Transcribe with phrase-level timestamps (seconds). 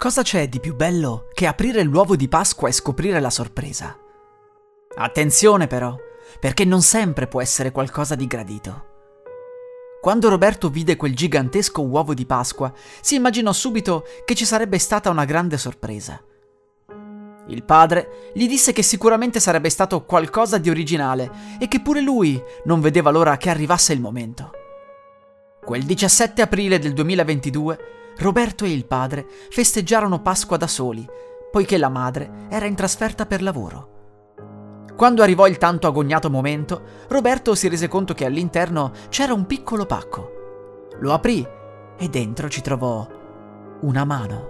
[0.00, 3.94] Cosa c'è di più bello che aprire l'uovo di Pasqua e scoprire la sorpresa?
[4.96, 5.94] Attenzione però,
[6.40, 8.86] perché non sempre può essere qualcosa di gradito.
[10.00, 15.10] Quando Roberto vide quel gigantesco uovo di Pasqua, si immaginò subito che ci sarebbe stata
[15.10, 16.18] una grande sorpresa.
[17.48, 22.42] Il padre gli disse che sicuramente sarebbe stato qualcosa di originale e che pure lui
[22.64, 24.50] non vedeva l'ora che arrivasse il momento.
[25.62, 31.08] Quel 17 aprile del 2022 Roberto e il padre festeggiarono Pasqua da soli,
[31.50, 33.88] poiché la madre era in trasferta per lavoro.
[34.96, 39.86] Quando arrivò il tanto agognato momento, Roberto si rese conto che all'interno c'era un piccolo
[39.86, 40.88] pacco.
[41.00, 41.46] Lo aprì
[41.96, 43.08] e dentro ci trovò
[43.80, 44.48] una mano.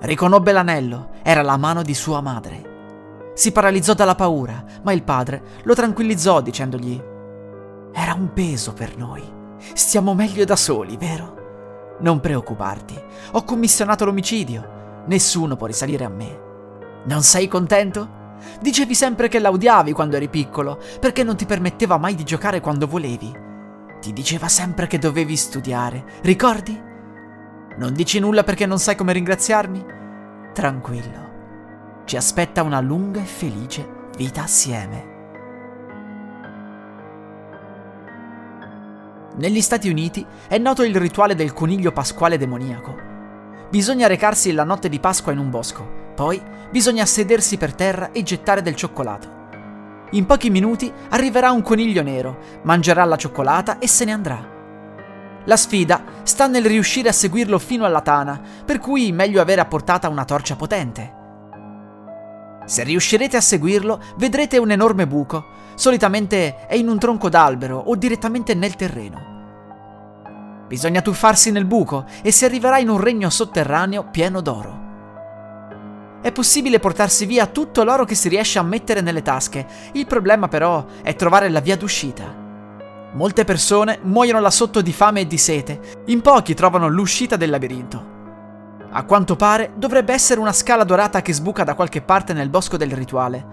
[0.00, 3.32] Riconobbe l'anello, era la mano di sua madre.
[3.32, 7.02] Si paralizzò dalla paura, ma il padre lo tranquillizzò dicendogli
[7.92, 9.22] Era un peso per noi.
[9.72, 11.47] Stiamo meglio da soli, vero?
[12.00, 13.00] Non preoccuparti,
[13.32, 15.02] ho commissionato l'omicidio.
[15.06, 16.40] Nessuno può risalire a me.
[17.04, 18.16] Non sei contento?
[18.60, 22.86] Dicevi sempre che l'audiavi quando eri piccolo, perché non ti permetteva mai di giocare quando
[22.86, 23.46] volevi.
[24.00, 26.80] Ti diceva sempre che dovevi studiare, ricordi?
[27.78, 29.84] Non dici nulla perché non sai come ringraziarmi?
[30.52, 31.26] Tranquillo.
[32.04, 35.17] Ci aspetta una lunga e felice vita assieme.
[39.38, 42.96] Negli Stati Uniti è noto il rituale del coniglio pasquale demoniaco.
[43.70, 48.24] Bisogna recarsi la notte di Pasqua in un bosco, poi bisogna sedersi per terra e
[48.24, 49.36] gettare del cioccolato.
[50.10, 54.56] In pochi minuti arriverà un coniglio nero, mangerà la cioccolata e se ne andrà.
[55.44, 59.66] La sfida sta nel riuscire a seguirlo fino alla tana, per cui meglio avere a
[59.66, 61.14] portata una torcia potente.
[62.64, 65.46] Se riuscirete a seguirlo, vedrete un enorme buco.
[65.76, 69.27] Solitamente è in un tronco d'albero o direttamente nel terreno.
[70.68, 74.86] Bisogna tuffarsi nel buco e si arriverà in un regno sotterraneo pieno d'oro.
[76.20, 80.46] È possibile portarsi via tutto l'oro che si riesce a mettere nelle tasche, il problema
[80.48, 82.46] però è trovare la via d'uscita.
[83.12, 87.48] Molte persone muoiono là sotto di fame e di sete, in pochi trovano l'uscita del
[87.48, 88.16] labirinto.
[88.90, 92.76] A quanto pare dovrebbe essere una scala dorata che sbuca da qualche parte nel bosco
[92.76, 93.46] del rituale.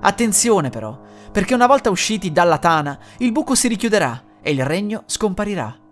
[0.00, 0.98] Attenzione però,
[1.30, 5.83] perché una volta usciti dalla tana, il buco si richiuderà e il regno scomparirà.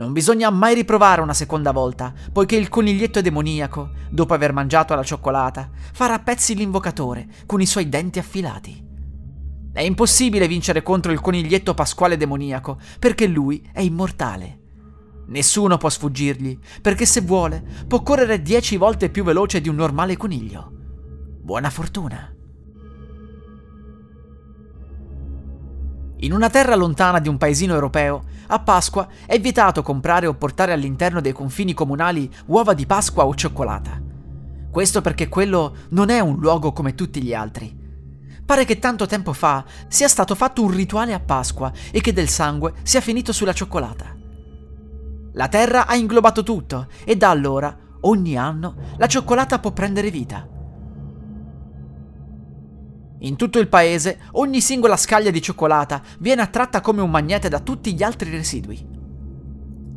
[0.00, 5.02] Non bisogna mai riprovare una seconda volta, poiché il coniglietto demoniaco, dopo aver mangiato la
[5.02, 8.82] cioccolata, farà a pezzi l'invocatore con i suoi denti affilati.
[9.70, 14.60] È impossibile vincere contro il coniglietto pasquale demoniaco, perché lui è immortale.
[15.26, 20.16] Nessuno può sfuggirgli, perché se vuole può correre dieci volte più veloce di un normale
[20.16, 20.72] coniglio.
[21.42, 22.39] Buona fortuna.
[26.22, 30.72] In una terra lontana di un paesino europeo, a Pasqua è vietato comprare o portare
[30.72, 33.98] all'interno dei confini comunali uova di Pasqua o cioccolata.
[34.70, 37.74] Questo perché quello non è un luogo come tutti gli altri.
[38.44, 42.28] Pare che tanto tempo fa sia stato fatto un rituale a Pasqua e che del
[42.28, 44.14] sangue sia finito sulla cioccolata.
[45.32, 50.59] La terra ha inglobato tutto e da allora, ogni anno, la cioccolata può prendere vita.
[53.22, 57.60] In tutto il paese ogni singola scaglia di cioccolata viene attratta come un magnete da
[57.60, 58.98] tutti gli altri residui.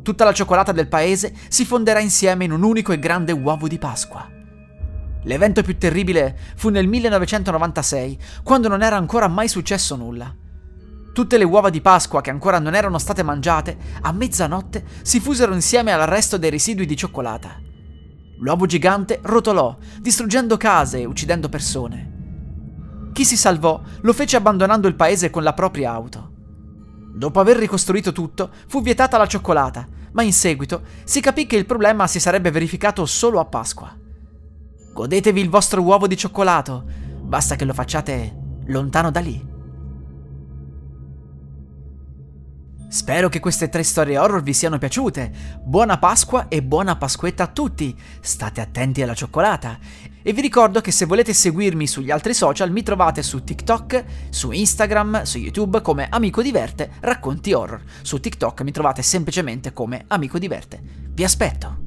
[0.02, 3.78] Tutta la cioccolata del paese si fonderà insieme in un unico e grande uovo di
[3.78, 4.28] Pasqua.
[5.22, 10.34] L'evento più terribile fu nel 1996, quando non era ancora mai successo nulla.
[11.14, 15.54] Tutte le uova di Pasqua che ancora non erano state mangiate, a mezzanotte si fusero
[15.54, 17.58] insieme al resto dei residui di cioccolata.
[18.40, 22.13] L'uovo gigante rotolò, distruggendo case e uccidendo persone.
[23.14, 26.32] Chi si salvò lo fece abbandonando il paese con la propria auto.
[27.14, 31.64] Dopo aver ricostruito tutto, fu vietata la cioccolata, ma in seguito si capì che il
[31.64, 33.96] problema si sarebbe verificato solo a Pasqua.
[34.92, 36.84] Godetevi il vostro uovo di cioccolato,
[37.20, 39.53] basta che lo facciate lontano da lì.
[42.94, 45.32] Spero che queste tre storie horror vi siano piaciute.
[45.64, 47.92] Buona Pasqua e buona Pasquetta a tutti.
[48.20, 49.80] State attenti alla cioccolata.
[50.22, 54.52] E vi ricordo che se volete seguirmi sugli altri social mi trovate su TikTok, su
[54.52, 57.82] Instagram, su YouTube come Amico Diverte Racconti Horror.
[58.02, 60.80] Su TikTok mi trovate semplicemente come Amico Diverte.
[61.08, 61.78] Vi aspetto.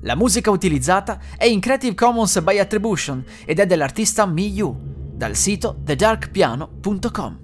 [0.00, 4.76] La musica utilizzata è in Creative Commons by Attribution ed è dell'artista Miyu,
[5.14, 7.43] dal sito thedarkpiano.com.